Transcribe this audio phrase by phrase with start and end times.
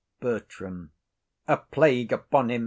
[0.19, 0.93] BERTRAM.
[1.47, 2.59] A plague upon him!